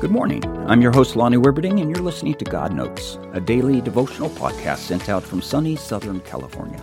[0.00, 0.42] Good morning.
[0.66, 4.78] I'm your host, Lonnie Wibberding, and you're listening to God Notes, a daily devotional podcast
[4.78, 6.82] sent out from sunny Southern California.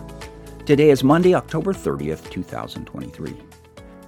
[0.64, 3.34] Today is Monday, October 30th, 2023.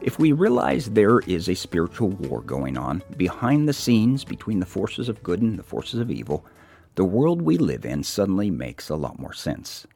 [0.00, 4.64] If we realize there is a spiritual war going on behind the scenes between the
[4.64, 6.46] forces of good and the forces of evil,
[6.94, 9.88] the world we live in suddenly makes a lot more sense.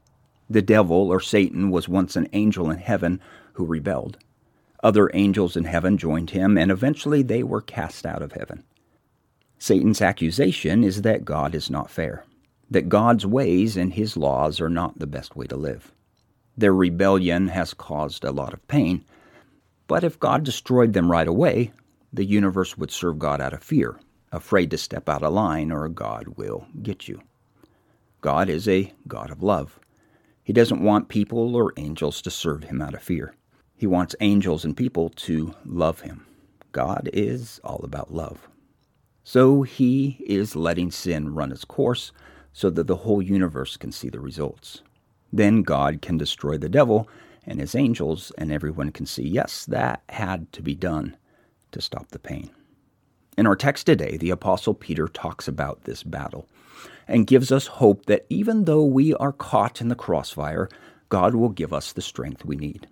[0.50, 3.20] The devil, or Satan, was once an angel in heaven
[3.52, 4.18] who rebelled.
[4.82, 8.64] Other angels in heaven joined him, and eventually they were cast out of heaven.
[9.64, 12.26] Satan's accusation is that God is not fair,
[12.70, 15.90] that God's ways and his laws are not the best way to live.
[16.54, 19.06] Their rebellion has caused a lot of pain,
[19.86, 21.72] but if God destroyed them right away,
[22.12, 23.98] the universe would serve God out of fear,
[24.32, 27.22] afraid to step out of line or God will get you.
[28.20, 29.80] God is a God of love.
[30.42, 33.34] He doesn't want people or angels to serve him out of fear.
[33.78, 36.26] He wants angels and people to love him.
[36.72, 38.46] God is all about love.
[39.24, 42.12] So he is letting sin run its course
[42.52, 44.82] so that the whole universe can see the results.
[45.32, 47.08] Then God can destroy the devil
[47.46, 51.16] and his angels, and everyone can see, yes, that had to be done
[51.72, 52.50] to stop the pain.
[53.36, 56.46] In our text today, the Apostle Peter talks about this battle
[57.08, 60.68] and gives us hope that even though we are caught in the crossfire,
[61.08, 62.86] God will give us the strength we need.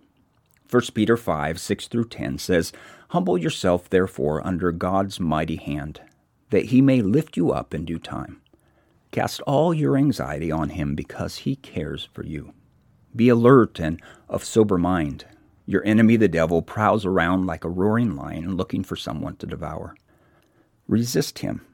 [0.69, 2.73] 1 Peter 5 6 through 10 says,
[3.09, 6.01] Humble yourself, therefore, under God's mighty hand,
[6.53, 8.43] that he may lift you up in due time.
[9.11, 12.53] Cast all your anxiety on him because he cares for you.
[13.17, 15.25] Be alert and of sober mind.
[15.65, 19.95] Your enemy, the devil, prowls around like a roaring lion looking for someone to devour.
[20.87, 21.65] Resist him,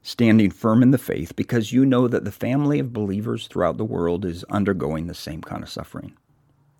[0.00, 3.84] standing firm in the faith, because you know that the family of believers throughout the
[3.84, 6.16] world is undergoing the same kind of suffering.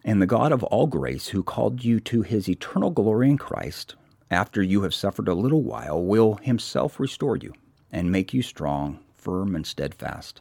[0.06, 3.94] And the God of all grace, who called you to his eternal glory in Christ,
[4.32, 7.52] after you have suffered a little while, will himself restore you
[7.92, 10.40] and make you strong, firm, and steadfast.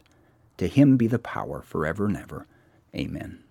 [0.56, 2.46] To him be the power forever and ever.
[2.96, 3.44] Amen.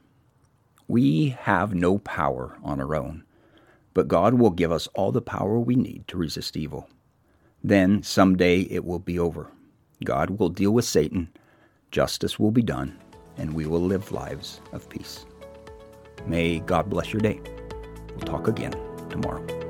[0.87, 3.23] We have no power on our own,
[3.93, 6.89] but God will give us all the power we need to resist evil.
[7.63, 9.51] Then, someday, it will be over.
[10.03, 11.29] God will deal with Satan,
[11.91, 12.97] justice will be done,
[13.37, 15.25] and we will live lives of peace.
[16.25, 17.39] May God bless your day.
[18.09, 18.73] We'll talk again
[19.09, 19.60] tomorrow.